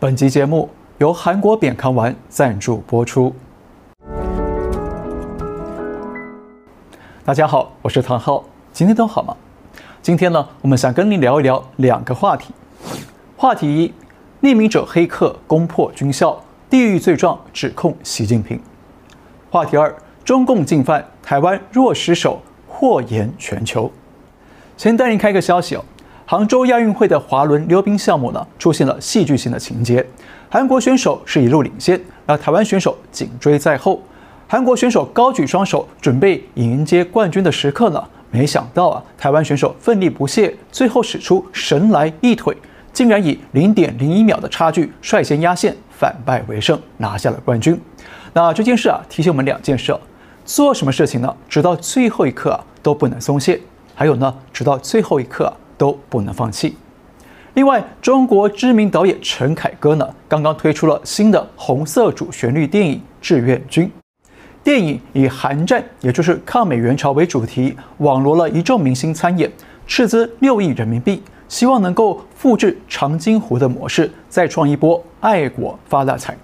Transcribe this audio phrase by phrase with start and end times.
[0.00, 3.34] 本集节目由韩国扁康丸赞助播出。
[7.24, 9.36] 大家好，我是唐浩，今天都好吗？
[10.00, 12.54] 今天呢，我们想跟您聊一聊两个话题。
[13.36, 13.92] 话题一：
[14.46, 16.40] 匿名者黑客攻破军校，
[16.70, 18.60] 地狱罪状指控习近平。
[19.50, 19.92] 话题二：
[20.24, 23.90] 中共进犯台湾若失守，祸延全球。
[24.76, 25.84] 先带您开个消息哦。
[26.30, 30.06] 杭州亚运会的滑轮溜冰项目呢，出现了戏剧性的情节。
[30.50, 34.02] 韩国选手是一路领先，而台湾选手紧追在后。
[34.46, 42.54] 韩国选手高举双手，准备迎接冠军的时刻呢，没想到啊，台湾选手奋力不懈，最后使出神来一腿，
[42.92, 47.80] 竟然以零点零一秒的差距率先压线，反败为胜，拿下了冠军。
[48.34, 49.96] 那这件事啊，提醒我们两件事：
[50.44, 53.56] 做什么事情呢，直到最后一刻啊，都不能松懈；
[53.94, 55.56] 还有呢，直到最后一刻啊。
[55.78, 56.76] 都不能放弃。
[57.54, 63.86] 另外，中国知名导演陈凯歌呢，刚刚推出了新的红色主旋律电影《志愿军》。
[64.62, 69.50] 电影以韩战，也就是抗美援朝为主题，网罗了一众明星参演，
[69.86, 76.36] 斥资六亿人民币，希望能够复制长津湖的模式，再创一波爱国发大财。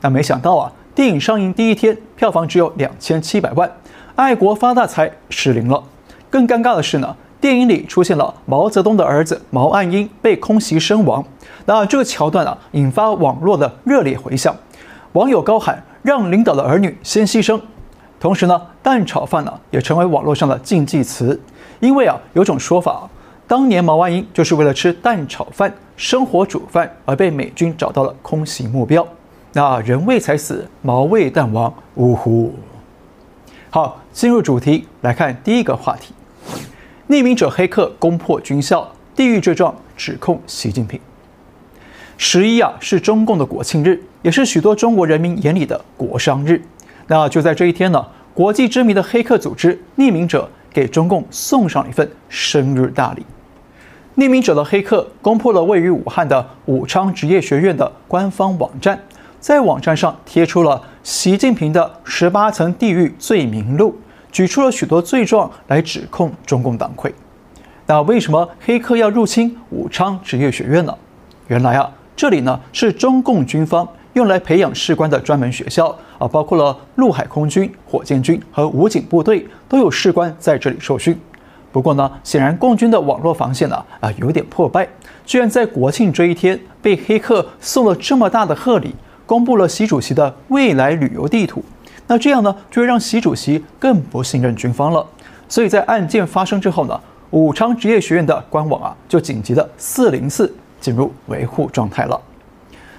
[0.00, 3.68] 但没想到啊，电影上映第一天，票房只有两千七百万，
[4.14, 5.82] 爱国发大财失灵了。
[6.28, 7.16] 更尴尬的是呢。
[7.40, 11.24] 电影里出现了毛泽东的儿子毛岸英被空袭身亡，
[11.64, 14.54] 那这个桥段啊，引发网络的热烈回响，
[15.12, 17.58] 网友高喊让领导的儿女先牺牲。
[18.20, 21.40] 同时呢，蛋炒饭呢也成为网络上的禁忌词，
[21.80, 23.08] 因为啊，有种说法，
[23.48, 29.06] 当年毛岸英就是为了吃蛋炒饭、生火煮饭而被美军找到了空袭目标。
[29.54, 32.52] 那人为财死，毛为蛋亡，呜呼！
[33.70, 36.12] 好，进入主题来看第一个话题。
[37.10, 41.00] 匿名者黑客攻破军校，地狱罪状指控习近平。
[42.16, 46.62] 十一啊，是中共的国庆日，也是许多中国人民眼里的国殇日。
[47.08, 53.26] 那就在这一天呢，国际知名的黑客组织匿名者给中共送上了一份生日大礼。
[54.14, 58.96] 匿名者的黑客攻破了位于武汉的武昌职业学院的官方网站，
[59.40, 63.98] 在网站上贴出了习近平的十八层地狱罪名录。
[64.32, 67.12] 举出了许多罪状来指控中共党魁。
[67.86, 70.94] 那为什么黑客要入侵武昌职业学院呢？
[71.48, 81.18] 原来啊，这里呢是中共军方用来培养士官的专门学校啊，包括了陆海空军、火箭军和武警部队都有士官在这里受训。
[81.72, 84.88] 不过呢，显然共军的网络防线呢啊有点破败，
[85.24, 88.94] 居然在国庆这一天被黑客送了这么大的贺礼，
[89.26, 91.64] 公布了习主席的未来旅游地图。
[92.10, 95.06] 那这样呢，就会让习主席更不信任军方了。
[95.48, 97.00] 所以在案件发生之后呢，
[97.30, 102.20] 武昌职业学院的官网啊，就紧急的四零四进入维护状态了。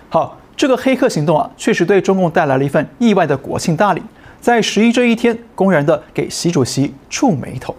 [0.08, 4.02] 好，这个黑客行动啊，确实对中共带来了一份意外的国庆大礼，
[4.40, 7.76] 在十一这一天，公然的给习主席触霉头。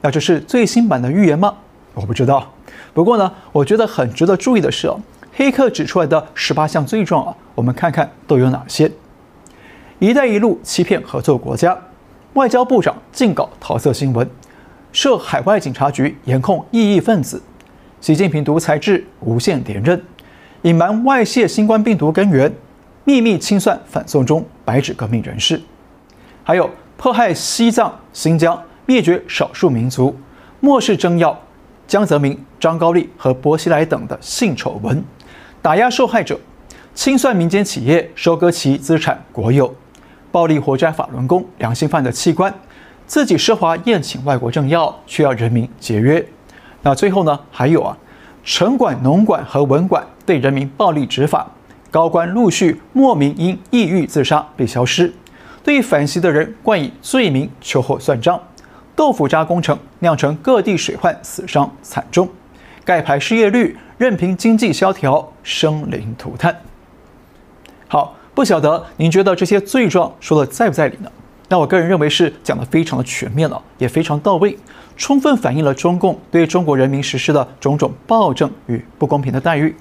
[0.00, 1.54] 那这是最新版的预言吗？
[1.92, 2.50] 我不知道。
[2.94, 4.98] 不过呢，我觉得很值得注意的是哦，
[5.34, 8.90] 黑客指出来的十八项罪状啊，我们看看都有哪些。
[10.00, 11.78] “一带一路”欺骗合作国家，
[12.32, 14.26] 外交部长竟搞桃色新闻，
[14.92, 17.42] 设海外警察局严控异议分子，
[18.00, 20.02] 习近平独裁制无限连任，
[20.62, 22.50] 隐瞒外泄新冠病毒根源，
[23.04, 25.60] 秘密清算反送中白纸革命人士，
[26.42, 30.16] 还有迫害西藏、新疆，灭绝少数民族，
[30.60, 31.38] 漠视政要
[31.86, 35.04] 江泽民、张高丽和薄熙来等的性丑闻，
[35.60, 36.40] 打压受害者，
[36.94, 39.74] 清算民间企业，收割其资产国有。
[40.32, 42.54] 暴力活摘法轮功、良心犯的器官，
[43.06, 46.24] 自己奢华宴请外国政要，却要人民节约。
[46.82, 47.38] 那最后呢？
[47.50, 47.96] 还有啊，
[48.44, 51.46] 城管、农管和文管对人民暴力执法，
[51.90, 55.12] 高官陆续莫名因抑郁自杀被消失，
[55.62, 58.40] 对反习的人冠以罪名，秋后算账。
[58.96, 62.28] 豆腐渣工程酿成各地水患死伤惨重，
[62.84, 66.54] 盖牌失业率任凭经济萧条生灵涂炭。
[68.40, 71.12] 不晓得您觉得这些罪状说的在不在理呢？
[71.50, 74.56] 那我个人认为是讲的非常的全面了，也非常到位，
[74.96, 79.76] 充分反映了中共对中国人民实施的种种暴政与不公平的待遇。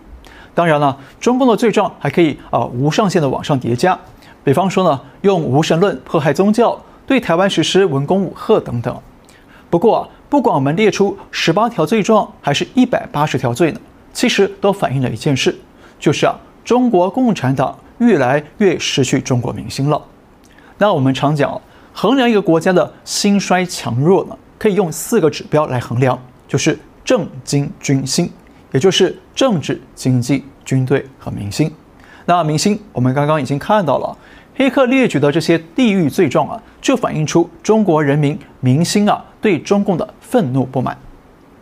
[0.53, 3.97] 当然了，中共的罪状还可以啊无上限的往上叠加，
[4.43, 6.77] 比方说呢，用无神论迫害宗教，
[7.07, 8.93] 对台湾实施文攻武吓等等。
[9.69, 13.79] 不过啊，不管我们列出十八条罪状，还是一百八十条罪呢，
[14.11, 15.57] 其实都反映了一件事，
[15.97, 17.73] 就是啊，中国共产党。
[17.99, 20.01] 越来越失去中国民心了。
[20.77, 21.61] 那我们常讲，
[21.93, 28.31] 衡量一个国家的兴衰强弱呢，可以用四个指标来衡量，就是政经军心，
[28.71, 31.71] 也就是政治、经济、军队和民心。
[32.25, 34.17] 那明星，我们刚刚已经看到了，
[34.55, 40.97] 黑客列举的这些地域罪状啊，就反映出中国人民民心啊对中共的愤怒不满。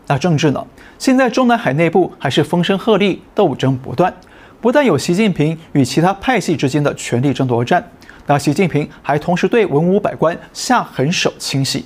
[0.06, 0.66] 那政治呢？
[0.98, 4.12] 现在中南海内部还是风声鹤唳，斗争不断。
[4.60, 7.82] 不但有习近平与其他派系之间的权力争夺战，
[8.26, 11.84] 那习近平还同时对文武百官下狠手清洗，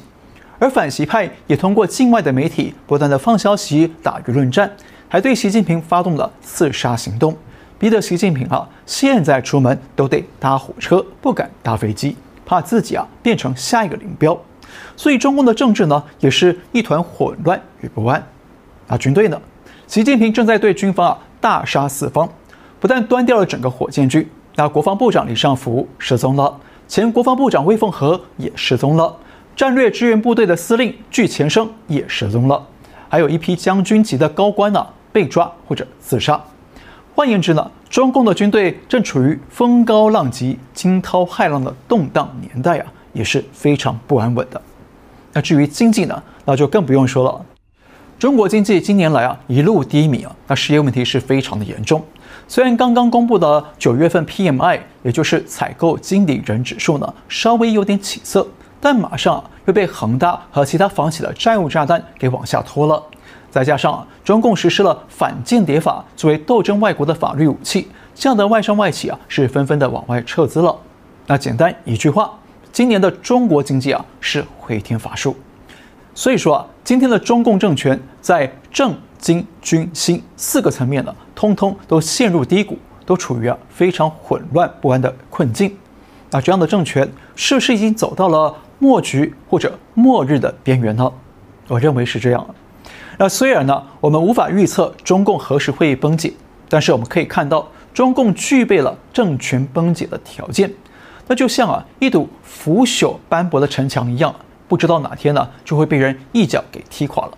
[0.58, 4.70] 而反习派也通过境外的媒体不断的放消息打舆论战，
[5.06, 7.36] 还对习近平发动了刺杀行动，
[7.78, 12.16] 逼得习近平啊现在出门都得搭火车，不敢搭飞机，
[12.46, 14.38] 怕自己啊变成下一个林彪。
[14.96, 18.26] 所以中共的政治呢也是一团混乱与不安。
[18.86, 19.38] 啊，军队呢，
[19.86, 22.26] 习近平正在对军方啊大杀四方。
[22.82, 26.52] 不但端掉了整个火箭军，那国防部长李尚福失踪了，
[26.88, 29.16] 前国防部长魏凤和也失踪了，
[29.54, 32.60] 战略支援部队的司令具前生也失踪了，
[33.08, 36.42] 还有一批将军级的高官呢被抓或者自杀。
[37.14, 44.60] 换言之呢，中共的军队正处于风高浪急、惊涛骇浪的动荡年代啊，也是非常不安稳的。
[45.32, 47.46] 那至于经济呢，那就更不用说了，
[48.18, 52.04] 中国经济近年来啊一路低迷啊，那失业问题是非常的严重。
[52.52, 58.46] 虽然刚刚公布的九月份 PMI，也就是采购经理人指数呢，稍微有点起色，
[58.78, 63.02] 但马上又被恒大和其他房企的债务炸弹给往下拖了。
[63.50, 70.76] 再加上中共实施了反间谍法作为斗争外国的法律武器，这样的外商外企啊是纷纷的往外撤资了。
[71.28, 72.30] 那简单一句话，
[72.70, 75.34] 今年的中国经济啊是回天乏术。
[76.14, 78.94] 所以说啊，今天的中共政权在政。
[79.22, 82.76] 金军心四个层面呢，通通都陷入低谷，
[83.06, 85.74] 都处于啊非常混乱不安的困境。
[86.28, 91.10] 那这样的政权是不是已经走到了末局或者末日的边缘呢？
[91.68, 92.44] 我认为是这样。
[93.16, 96.32] 那虽然呢，我们无法预测中共何时会崩解，
[96.68, 100.68] 但是我们可以看到，中共具备了政权崩解的条件。
[101.28, 104.34] 那就像啊一堵腐朽斑驳的城墙一样，
[104.66, 107.32] 不知道哪天呢就会被人一脚给踢垮了。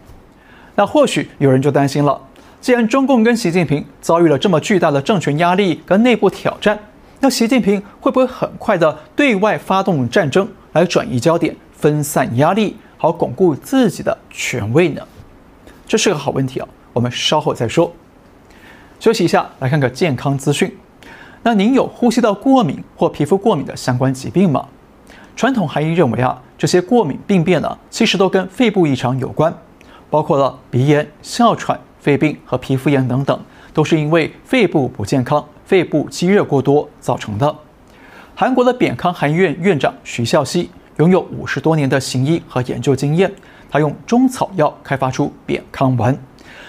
[0.77, 2.21] 那或许有人就担心了，
[2.61, 6.79] 既然中共跟习近平遭遇了这么巨大的政权压力跟内部挑战，
[7.21, 15.03] 那习近平会不会很快的对外发动战争来转移焦点、分散压力，好巩固自己的权位呢？
[15.87, 17.93] 这是个好问题啊，我们稍后再说。
[18.99, 20.75] 休息一下，来看个健康资讯。
[21.43, 24.67] 那您有呼吸道过敏或皮肤过敏的相关疾病吗？
[25.37, 29.55] 传统含义认为啊，这些过敏病变呢，其实都跟肺部异常有关。
[30.15, 33.37] 包括了鼻炎、哮喘、肺病和皮肤炎等等，
[33.73, 37.53] 都是因为肺部不健康、肺部积热过多造成的。
[38.33, 43.29] 韩国的扁康韩医院院长徐孝熙拥有五十多年的行医和研究经验，
[43.69, 46.17] 他用中草药开发出扁康丸。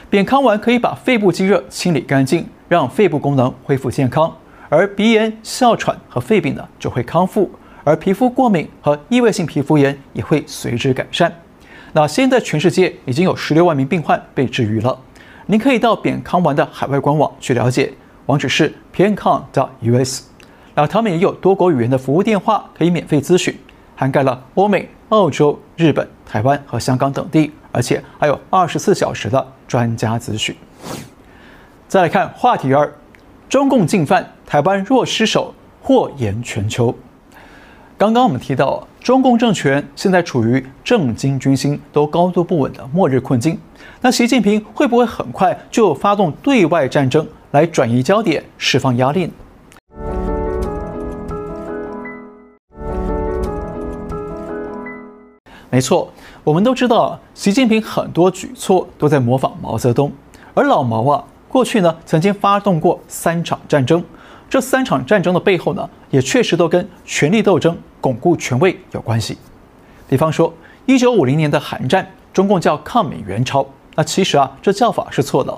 [0.10, 4.36] 扁康丸可以把肺部积热清理干净，让肺部功能恢复健康，
[4.70, 7.52] 而鼻炎、哮喘和肺病呢就会康复，
[7.84, 11.32] 而皮肤过敏和异位性皮肤炎也会随之改善。
[11.98, 15.00] 那现在全世界已经有十六万名病患被治愈了。
[15.46, 17.94] 您可以到扁康丸的海外官网去了解，
[18.26, 20.24] 网址是 piancon.us。
[20.74, 23.58] 那他们也有多国语言的服务电话可以免费咨询，
[23.96, 30.54] 涵盖了欧美、澳洲、日本、台湾和香港等地，而且还有二十四小时的专家咨询。
[31.88, 32.92] 再来看话题二：
[33.48, 36.94] 中共进犯，台湾若失守，祸延全球。
[37.98, 38.86] 刚刚我们提到。
[39.06, 43.56] 中共政权现在处于政经军心都高度不稳的末日困境，
[44.02, 49.32] 那习近平会不会很快就发动对外战争来转移焦点、释放压力呢？
[55.70, 56.12] 没错，
[56.44, 60.12] 我们都知道，习近平很多举措都在模仿毛泽东，
[60.56, 64.04] 而老毛啊，过去呢曾经发动过三场战争。
[64.50, 69.38] 这三场战争的背后呢，也确实都跟权力斗争、巩固权位有关系。
[70.08, 70.54] 比方说，
[70.86, 75.58] 一九五零年的韩战，中共叫抗美援朝，那其实啊，这叫法是错的，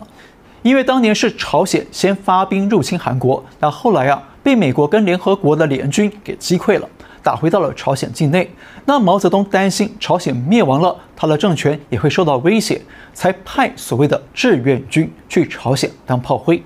[0.62, 6.88] 因为当年是朝鲜先发兵入侵韩国，那后来啊，被美国跟联合国的联军给击溃了，
[7.22, 8.50] 打回到了朝鲜境内。
[8.86, 12.82] 那毛泽东担心朝鲜灭亡了，他的政权也会受到威胁，
[13.14, 16.64] 才派所谓的志愿军去朝鲜当炮灰。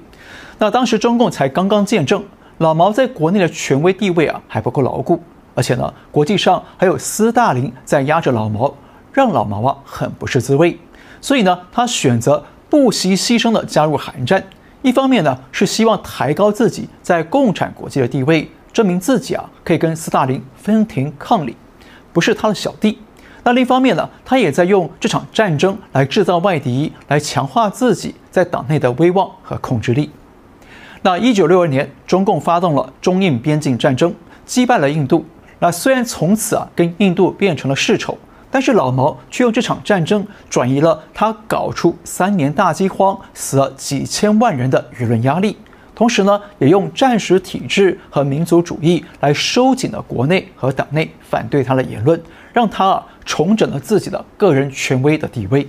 [0.62, 2.24] 那当时中共才刚刚建政，
[2.60, 5.20] 老毛在国内的权威地位啊还不够牢固，
[5.56, 8.72] 而且呢，国际上还有斯大林在压着老毛，
[9.12, 10.78] 让老毛啊很不是滋味。
[11.20, 14.44] 所以呢，他选择不惜牺牲的加入韩战，
[14.84, 21.56] 一方面呢是希望抬高自己在共产国际的地位，证明自己啊可以跟斯大林分庭抗礼，
[22.14, 23.00] 不是他的小弟。
[23.44, 30.12] 那另一方面呢，他也在用这场战争来制造外敌，来强化自己在党内的威望和控制力。
[31.04, 34.14] 那一九六二年，中共发动了中印边境战争，
[34.46, 35.26] 击败了印度。
[35.58, 38.16] 那虽然从此啊跟印度变成了世仇，
[38.52, 45.58] 但是老毛却用这场战争转移了他搞出三年大饥荒、死了几千万人的舆论压力，
[45.96, 52.22] 同时呢，也用战时体制和民族主义来收紧了国内和党内反对他的言论，
[52.54, 55.68] 让他啊重整了自己的个人权威的地位。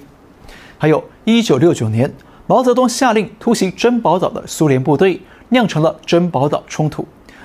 [0.76, 2.12] 还有一九六九年。
[2.52, 5.18] 毛泽东下令突袭珍宝岛的苏联部队，
[5.48, 7.02] 酿成了珍宝岛冲突。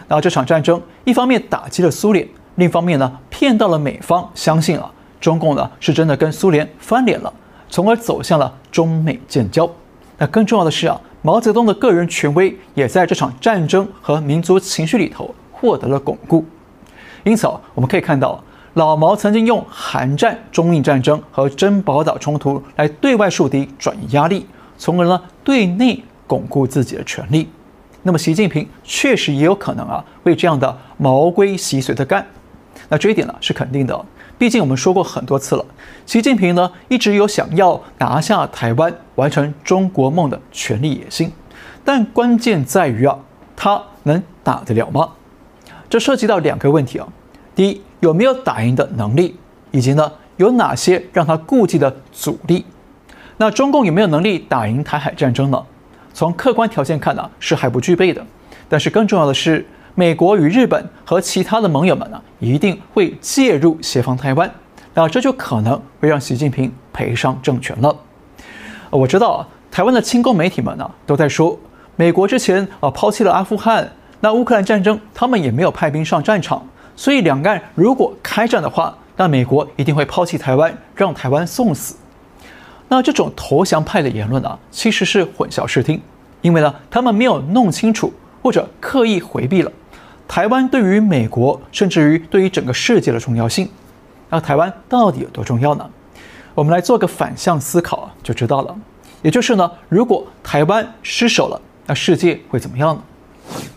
[0.09, 7.33] 那这场战争一方面打击了苏联，另一方面呢，骗到了美方，相信啊，中共呢是真的跟苏联翻脸了，
[7.69, 9.69] 从而走向了中美建交。
[10.17, 16.43] 那更重要的是啊，毛泽东的个人权威也在这场战争和民族情绪里头获得了巩固。
[17.23, 24.45] 因此啊，我们可以看到，老毛曾经用韩战、中印战争和珍宝岛冲突来对外树敌，转移压力。
[24.77, 27.49] 从而呢，对内巩固自己的权力。
[28.03, 32.25] 那么，习近平确实也有可能啊，为这样的毛规细随的干。
[32.89, 34.05] 那这一点呢是肯定的，
[34.37, 35.65] 毕竟我们说过很多次了，
[36.05, 41.31] 习近平呢一直有想要拿下台湾、完成中国梦的权力野心。
[41.83, 43.17] 但关键在于啊，
[43.55, 45.09] 他能打得了吗？
[45.89, 47.07] 这涉及到两个问题啊。
[47.55, 49.35] 第一，有没有打赢的能力，
[49.71, 52.63] 以及呢，有哪些让他顾忌的阻力？
[53.37, 55.63] 那中共有没有能力打赢台海战争呢？
[56.11, 58.25] 从客观条件看呢，是还不具备的。
[58.67, 59.63] 但是更重要的是，
[59.93, 64.49] 美国与日本和其他的盟友们呢，一定会介入协防台湾。
[64.95, 67.95] 那这就可能会让习近平赔上政权了。
[68.89, 71.55] 我知道啊，台湾的亲共媒体们呢，都在说，
[71.95, 73.87] 美国之前啊抛弃了阿富汗，
[74.19, 81.95] 那乌克兰战争他们也没有派兵上战场，所以两岸如果开战的话，那美国一定会抛弃台湾，让台湾送死。
[82.89, 86.01] 那这种投降派的言论呢，其实是混淆视听，
[86.41, 89.71] 因为呢，他们没有弄清楚或者刻意回避了
[90.27, 93.67] 台湾对于美国，甚至于对于整个世界的重要性。
[94.29, 95.89] 那台湾到底有多重要呢？
[96.53, 98.75] 我们来做个反向思考就知道了。
[99.21, 103.01] 也就是呢，如果台湾失守了，那世界会怎么样呢？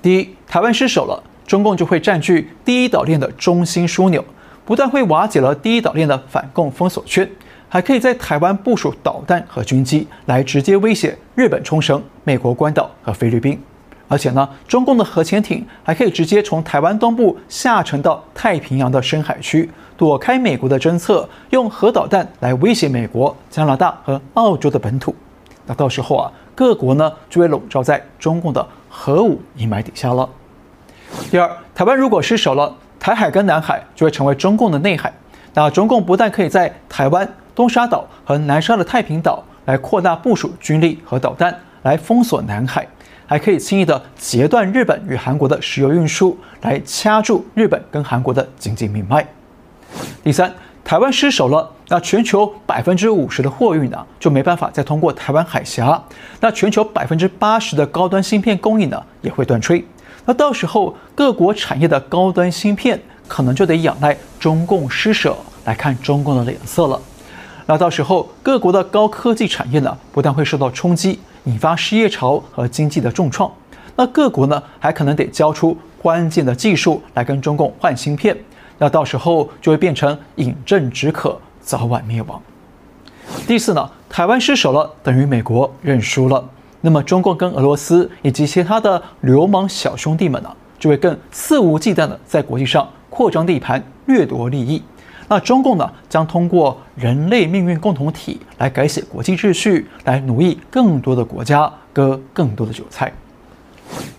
[0.03, 4.25] 第一，台湾失守了，中共就会占据第一岛链的中心枢纽，
[4.65, 7.29] 不但会瓦解了第一岛链的反共封锁圈。
[7.73, 13.57] 还可以在台湾部署导弹和军机，来直接威胁日本冲绳、美国关岛和菲律宾。
[14.09, 25.15] 而且呢，中共的核潜艇还可以直接从台湾东部下沉到太平洋的深海区，躲开美国的侦测，用核导弹来威胁美国、加拿大和澳洲的本土。
[25.65, 30.29] 那到时候啊，各国呢就会笼罩在中共的核武阴霾底下了。
[31.31, 35.13] 第二，台湾如果失守了，台海跟南海就会成为中共的内海。
[35.55, 37.29] 那中共不但可以在台湾。
[37.61, 42.89] 东沙岛和南沙的太平岛来扩大部署军力和导弹，来封锁南海，
[43.27, 49.29] 还可以轻易的截断日本与韩国的石油运输，来掐住日本跟韩国的经济命脉。
[50.25, 50.51] 第三，
[50.83, 56.03] 台湾失守了，那全球百分之五十的货运呢就没办法再通过台湾海峡，
[56.41, 59.85] 那全球百分之八十的高端芯片供应呢也会断炊，
[60.25, 62.99] 那到时候各国产业的高端芯片
[63.29, 65.37] 可能就得仰赖中共施舍
[65.67, 66.99] 来看中共的脸色了。
[67.67, 73.51] 那到时候，各国的高科技产业呢，不但会受到冲击，引发失业潮和经济的重创。
[73.97, 78.37] 那各国呢，还可能得交出关键的技术来跟中共换芯片。
[78.79, 82.41] 那到时候就会变成饮鸩止渴，早晚灭亡。
[83.47, 86.43] 第四呢，台湾失守了，等于美国认输了。
[86.81, 94.83] 那么中共跟俄罗斯以及其他的流氓小兄弟们呢，就会更肆无忌惮的在国际上扩张地盘，掠夺利益。
[95.31, 103.13] 那中共呢，将通过人类命运共同体来改写国际秩序，来奴役更多的国家，割更多的韭菜。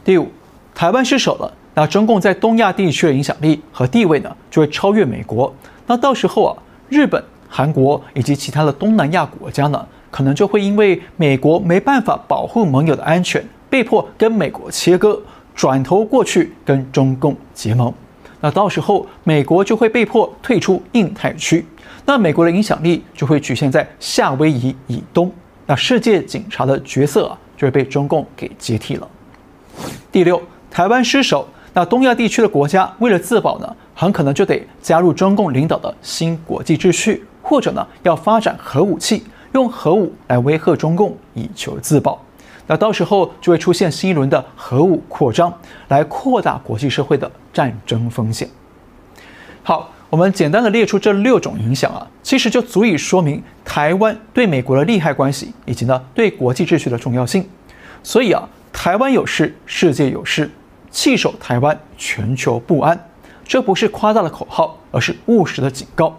[0.06, 0.30] 第五，
[0.74, 5.53] 台湾失守了，那中共在东亚地区的影响力和地位呢，就会超越美国。
[5.86, 6.56] 那到时候啊，
[6.88, 15.22] 日本、韩国以及其他的东南亚国家呢，可能就会因为美国没办法保护盟友的安全，被迫跟美国切割，
[15.53, 17.94] 转头过去跟中共结盟。
[18.41, 21.65] 那到时候，美国就会被迫退出印太区，
[22.05, 25.31] 那美国的影响力就会局限在夏威夷以东，
[25.67, 29.07] 那世界警察的角色啊，就会被中共给接替了。
[30.12, 42.19] 第六，台湾失守，那东亚地区的国家为了自保呢，很可能就得加入中共领导的新国际秩序，或者呢，要发展核武器，用核武来威吓中共，以求自保。
[42.68, 45.53] 那到时候就会出现新一轮的核武扩张，
[45.89, 48.48] 来扩大国际社会的战争风险。
[49.63, 57.48] 好，我们简单的列出这六种影响啊，其实就足以说明台湾对美国的利害关系，以及呢对国际秩序的重要性。
[58.03, 60.50] 所以啊，台湾有事，世界有事，
[60.89, 63.00] 弃守台湾，全球不安。
[63.46, 66.18] 这不是夸大的口号，而是务实的警告。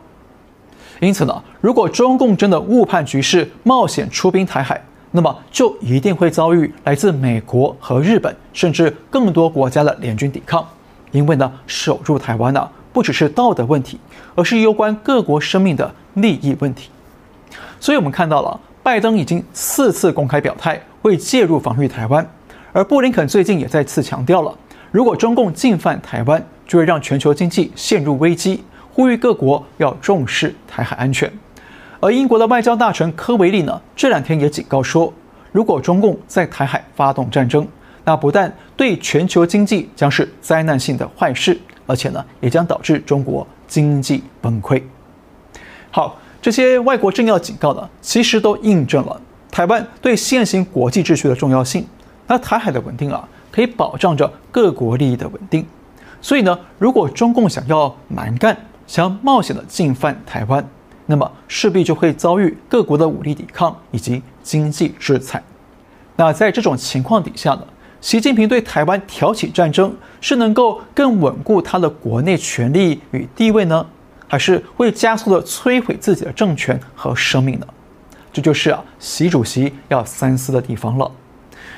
[1.01, 4.81] 因此呢，如果中共真的误判局势，冒险出兵台海，
[5.15, 10.67] 那么就一定会遭遇来自美国和日本，甚至更多国家的联军抵抗。
[11.11, 14.01] 因为呢，守住台湾呢，不只是道德问题，
[14.35, 16.89] 而是攸关各国生命的利益问题。
[17.79, 22.27] 所以，我们看到了拜登已经四次公开表态会介入防御台湾，
[22.73, 24.57] 而布林肯最近也再次强调了，
[24.91, 28.65] 如果中共进犯台湾，就会让全球经济陷入危机。
[28.95, 31.31] 呼吁各国要重视台海安全，
[32.03, 35.15] 而英国的外交大臣科维利呢，这两天也警告说，
[35.53, 37.65] 如果中共在台海发动战争，
[38.05, 41.57] 那不但对全球经济将是灾难性的坏事，
[41.87, 44.83] 而且呢，也将导致中国经济崩溃。
[45.93, 51.87] 好，这些外国政要警告呢，其实都印证了台湾对现行国际秩序的重要性。
[52.27, 55.65] 那台海的稳定啊，可以保障着各国利益的稳定。
[56.21, 58.57] 所以呢，如果中共想要蛮干，
[58.89, 60.69] 想要冒险的进犯台湾，
[61.13, 65.43] 那么势必就会遭遇各国的武力抵抗以及经济制裁。
[66.17, 67.67] 那在这种情况底下呢，
[68.01, 73.85] 习近平对台湾挑起战争，是能够更稳固他的国内权力与地位呢，
[74.27, 77.67] 还是会加速的摧毁自己的政权和生命呢？
[78.33, 81.13] 这就是啊，习主席要三思的地方了。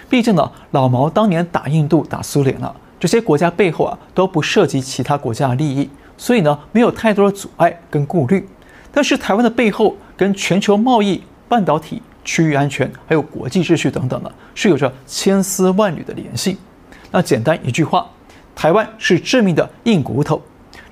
[0.09, 5.91] 毕竟呢，老毛当年打印度、打苏联啊，这些国家背后啊，都不涉及其他国家的利益。
[6.17, 8.49] 所以呢，没有太多的阻碍跟顾虑，
[8.95, 16.57] 但是台湾的背后跟全球贸易、半导体、区域安全，还有国际秩序等等呢，是有着千丝万缕的联系。
[17.11, 18.07] 那简单一句话，
[18.55, 20.41] 台湾是致命的硬骨头。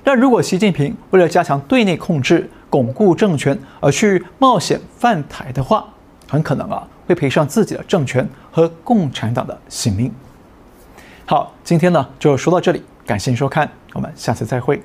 [0.03, 5.85] 但如果习近平为了加强对内控制、巩固政权而去冒险犯台的话，
[6.27, 10.11] 很可能啊会赔上自己的政权和共产党的性命。
[11.25, 14.81] 好，今天呢就说到这里，感谢收看，我们下次再会。